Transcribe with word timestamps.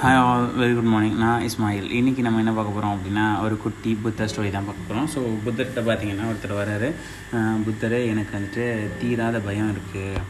Hi 0.00 0.18
all 0.22 0.46
very 0.60 0.72
good 0.76 0.88
morning 0.92 1.14
நான் 1.22 1.44
இஸ்மாயில். 1.46 1.86
இன்றைக்கி 1.98 2.22
நம்ம 2.24 2.40
என்ன 2.42 2.52
பார்க்க 2.56 2.74
போகிறோம் 2.74 2.94
அப்படின்னா 2.94 3.22
ஒரு 3.44 3.54
குட்டி 3.62 3.90
புத்தர் 4.02 4.28
ஸ்டோரி 4.30 4.50
தான் 4.56 4.66
பார்க்க 4.68 4.88
போகிறோம் 4.88 5.06
ஸோ 5.12 5.20
புத்தர்கிட்ட 5.44 5.82
பார்த்தீங்கன்னா 5.86 6.26
ஒருத்தர் 6.30 6.52
வராரு 6.58 6.88
புத்தர் 7.66 7.96
எனக்கு 8.10 8.34
வந்துட்டு 8.36 8.64
தீராத 9.00 9.40
பயம் 9.46 9.70
இருக்குது 9.74 10.20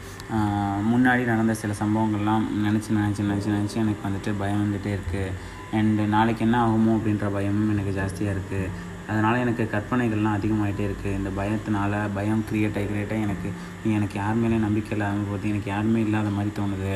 முன்னாடி 0.91 1.25
நடந்த 1.31 1.55
சில 1.63 1.75
சம்பவங்கள்லாம் 1.81 2.45
நினச்சி 2.65 2.95
நினச்சி 2.99 3.27
நினச்சி 3.27 3.51
நினச்சி 3.55 3.77
எனக்கு 3.83 4.07
வந்துட்டு 4.07 4.33
பயம் 4.43 4.63
வந்துகிட்டே 4.63 4.93
இருக்குது 4.97 5.35
அண்டு 5.79 6.05
நாளைக்கு 6.15 6.47
என்ன 6.47 6.57
ஆகுமோ 6.65 6.95
அப்படின்ற 6.99 7.33
பயமும் 7.37 7.75
எனக்கு 7.75 7.97
ஜாஸ்தியாக 7.99 8.35
இருக்குது 8.37 8.71
அதனால் 9.11 9.43
எனக்கு 9.45 9.65
கற்பனைகள்லாம் 9.75 10.39
அதிகமாகிட்டே 10.39 10.85
இருக்குது 10.89 11.17
இந்த 11.19 11.29
பயத்தினால 11.39 12.03
பயம் 12.17 12.43
க்ரியேட் 12.49 12.79
ஆகி 12.79 12.89
க்ரியேட்டாக 12.91 13.25
எனக்கு 13.27 13.49
எனக்கு 13.99 14.17
யார் 14.23 14.41
மேலே 14.43 14.65
நம்பிக்கை 14.67 14.93
இல்லாத 14.97 15.23
போகுது 15.29 15.53
எனக்கு 15.53 15.71
யாருமே 15.75 16.01
இல்லாத 16.07 16.31
மாதிரி 16.37 16.53
தோணுது. 16.59 16.93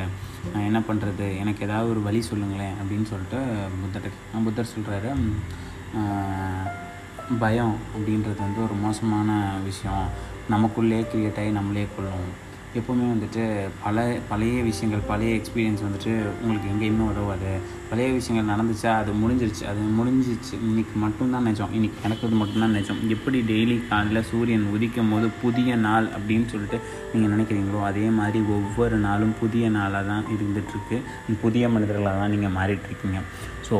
நான் 0.54 0.68
என்ன 0.70 0.80
பண்ணுறது 0.90 1.26
எனக்கு 1.38 1.66
ஏதாவது 1.68 1.90
ஒரு 1.90 2.02
வழி 2.08 2.22
சொல்லுங்களேன் 2.22 2.78
அப்படின்னு 2.80 3.08
சொல்லிட்டு 3.12 3.40
புத்தர்கிட்ட 3.82 4.44
புத்தர் 4.44 4.74
சொல்கிறாரு 4.76 5.12
பயம் 7.40 7.76
அப்படின்றது 7.96 8.42
வந்து 8.46 8.64
ஒரு 8.64 8.76
மோசமான 8.86 9.32
விஷயம். 9.64 10.08
நமக்குள்ளே 10.50 11.00
க்ரியேட் 11.12 11.40
ஆகி 11.42 11.52
நம்மளே 11.58 11.88
கொள்ளும். 11.96 12.30
எப்போவுமே 12.80 13.06
வந்துட்டு 13.14 13.44
பல 13.86 14.04
பழைய 14.30 14.60
விஷயங்கள் 14.68 15.02
பழைய 15.10 15.32
எக்ஸ்பீரியன்ஸ் 15.40 15.82
வந்துட்டு 15.86 16.12
உங்களுக்கு 16.42 16.70
எங்கேயுமே 16.74 17.06
உதவாது. 17.12 17.52
பழைய 17.90 18.10
விஷயங்கள் 18.18 18.52
நடந்துச்சா 18.52 18.92
அது 19.02 19.12
முடிஞ்சிருச்சு. 19.22 19.64
அது 19.72 19.82
முடிஞ்சிச்சு. 19.98 20.54
இன்றைக்கி 20.68 20.96
மட்டும்தான் 21.04 21.48
நிஜம். 21.50 21.74
இன்றைக்கி 21.78 21.98
நடக்கிறது 22.06 22.38
மட்டும்தான் 22.42 22.76
நிஜம். 22.80 23.02
எப்படி 23.16 23.40
டெய்லி 23.52 23.78
காலையில் 23.90 24.28
சூரியன் 24.32 24.66
உதிக்கும் 24.76 25.12
போது 25.14 25.30
புதிய 25.44 25.76
நாள் 25.86 26.08
அப்படின்னு 26.18 26.48
சொல்லிட்டு 26.54 26.80
நீங்கள் 27.14 27.34
நினைக்கிறீங்களோ 27.36 27.82
அதே 27.92 28.06
மாதிரி 28.20 28.42
ஒவ்வொரு 28.58 29.00
நாளும் 29.08 29.38
புதிய 29.40 29.70
நாளாக 29.78 30.04
தான் 30.12 30.28
இருந்துகிட்ருக்கு 30.36 31.00
புதிய 31.42 31.70
மனிதர்களாக 31.76 32.20
தான் 32.22 32.34
நீங்கள் 32.36 32.56
மாறிட்டுருக்கீங்க 32.60 33.22
ஸோ 33.70 33.78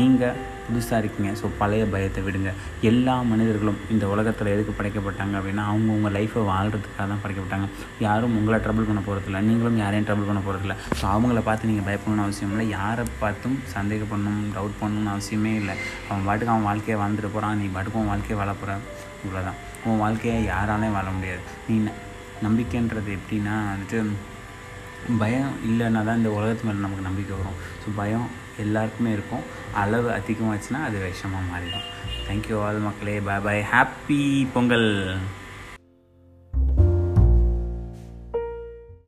நீங்கள் 0.00 0.36
புதுசாக 0.66 0.98
இருக்கீங்க. 1.02 1.30
ஸோ 1.40 1.46
பழைய 1.60 1.84
பயத்தை 1.94 2.20
விடுங்க. 2.26 2.50
எல்லா 2.90 3.14
மனிதர்களும் 3.30 3.78
இந்த 3.94 4.04
உலகத்தில் 4.14 4.52
எதுக்கு 4.54 4.72
படைக்கப்பட்டாங்க 4.78 5.34
அப்படின்னா 5.40 5.64
அவங்கவுங்க 5.70 6.10
லைஃப்பை 6.16 6.42
வாழ்கிறதுக்காக 6.52 7.06
தான் 7.12 7.22
படைக்கப்பட்டாங்க. 7.24 7.68
யாரும் 8.06 8.36
உங்களை 8.40 8.58
ட்ரபிள் 8.66 8.88
பண்ண 8.90 9.02
போகிறதில்ல 9.08 9.40
நீங்களும் 9.48 9.78
யாரையும் 9.84 10.08
ட்ரபிள் 10.10 10.30
பண்ண 10.30 10.42
போகிறதில்ல 10.46 10.76
ஸோ 11.00 11.04
அவங்கள 11.14 11.42
பார்த்து 11.48 11.70
நீங்கள் 11.72 11.88
பயப்படணும்னு 11.88 12.26
அவசியம் 12.26 12.54
இல்லை. 12.54 12.66
யாரை 12.78 13.04
பார்த்தும் 13.22 13.56
சந்தேகப்படணும் 13.76 14.42
டவுட் 14.56 14.80
பண்ணணும்னு 14.82 15.12
அவசியமே 15.14 15.54
இல்லை. 15.62 15.76
அவன் 16.08 16.26
பாட்டுக்கு 16.28 16.54
அவன் 16.54 16.68
வாழ்க்கையை 16.70 16.98
வாழ்ந்துட்டு 17.02 17.32
போகிறான் 17.36 17.60
நீ 17.62 17.68
பாட்டுக்கு 17.76 18.00
உன் 18.02 18.12
வாழ்க்கையை 18.12 18.38
வாழ 18.42 18.52
போகிற 18.62 18.78
இவ்வளோதான் 19.26 19.58
உன் 19.88 20.02
வாழ்க்கையை 20.04 20.38
யாராலையும் 20.52 20.96
வாழ 20.98 21.08
முடியாது. 21.18 21.42
நீ 21.68 21.76
நம்பிக்கைன்றது 22.46 23.10
எப்படின்னா 23.18 23.56
வந்துட்டு 23.72 23.98
பயம் 25.18 25.52
இல்லைன்னா 25.68 26.04
தான் 26.04 26.16
இந்த 26.16 26.30
உலகத்து 26.30 26.64
மேலே 26.64 26.78
நமக்கு 26.78 27.08
நம்பிக்கை 27.08 27.36
வரும். 27.36 27.58
ஸோ 27.82 27.88
பயம் 27.96 28.26
எல்லாருக்குமே 28.58 29.12
இருக்கும். 29.12 29.44
அளவு 29.74 30.10
அதிகமாகச்சுன்னா 30.10 30.80
அது 30.84 30.98
விஷமாக 30.98 31.50
மாறிடும். 31.52 31.86
தேங்க்யூ 32.28 32.62
ஆல் 32.62 32.78
மக்களே. 32.78 33.20
Bye 33.20 33.40
bye 33.40 33.64
happy 33.72 34.48
Pongal. 34.52 35.16